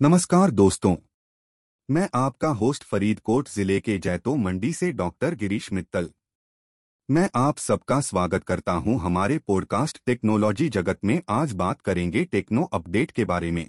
[0.00, 0.94] नमस्कार दोस्तों।
[1.88, 6.10] मैं आपका होस्ट फरीदकोट ज़िले के जैतो मंडी से डॉक्टर गिरीश मित्तल।
[7.08, 12.64] मैं आप सबका स्वागत करता हूँ हमारे पॉडकास्ट टेक्नोलॉजी जगत में आज बात करेंगे टेक्नो
[12.72, 13.68] अपडेट के बारे में।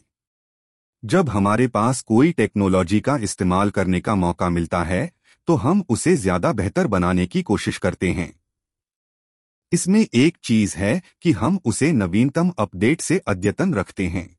[1.03, 5.11] जब हमारे पास कोई टेक्नोलॉजी का इस्तेमाल करने का मौका मिलता है
[5.47, 8.33] तो हम उसे ज़्यादा बेहतर बनाने की कोशिश करते हैं।
[9.71, 14.36] इसमें एक चीज़ है कि हम उसे नवीनतम अपडेट से अद्यतन रखते हैं।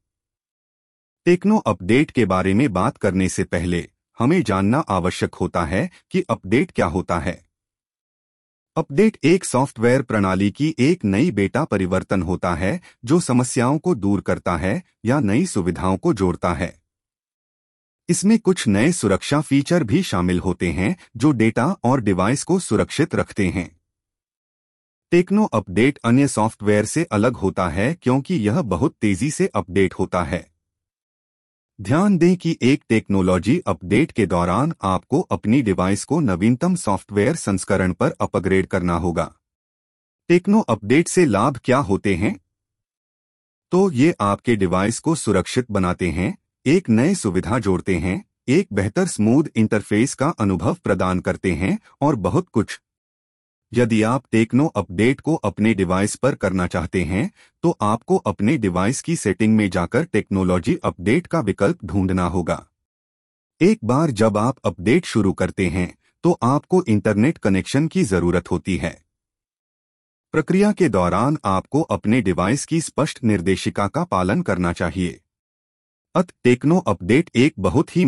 [1.29, 6.25] टेक्नो अपडेट के बारे में बात करने से पहले हमें जानना आवश्यक होता है कि
[6.31, 7.45] अपडेट क्या होता है।
[8.77, 14.21] अपडेट एक सॉफ्टवेयर प्रणाली की एक नई बेटा परिवर्तन होता है, जो समस्याओं को दूर
[14.21, 16.83] करता है या नई सुविधाओं को जोड़ता है।
[18.09, 23.15] इसमें कुछ नए सुरक्षा फीचर भी शामिल होते हैं, जो डेटा और डिवाइस को सुरक्षित
[23.15, 23.81] रखते हैं।
[25.11, 30.23] टेक्नो अपडेट अन्य सॉफ्टवेयर से अलग होता है, क्योंकि यह बहुत तेज़ी से अपडेट होता
[30.23, 30.58] है।
[31.81, 37.93] ध्यान दें कि एक टेक्नोलॉजी अपडेट के दौरान आपको अपनी डिवाइस को नवीनतम सॉफ्टवेयर संस्करण
[37.93, 39.35] पर अपग्रेड करना होगा।
[40.29, 42.41] टेक्नो अपडेट से लाभ क्या होते हैं?
[43.71, 49.07] तो ये आपके डिवाइस को सुरक्षित बनाते हैं, एक नए सुविधा जोड़ते हैं, एक बेहतर
[49.07, 52.81] स्मूथ इंटरफेस का अनुभव प्रदान करते हैं और बहुत कुछ।
[53.73, 57.31] यदि आप टेक्नो अपडेट को अपने डिवाइस पर करना चाहते हैं
[57.65, 62.65] तो आपको अपने डिवाइस की सेटिंग में जाकर टेक्नोलॉजी अपडेट का विकल्प ढूंढना होगा।
[63.61, 65.93] एक बार जब आप अपडेट शुरू करते हैं
[66.25, 68.97] तो आपको इंटरनेट कनेक्शन की ज़रूरत होती है।
[70.35, 75.21] प्रक्रिया के दौरान आपको अपने डिवाइस की स्पष्ट निर्देशिका का पालन करना चाहिए।
[76.15, 78.05] अत टेक्नो अपडेट एक बहुत ही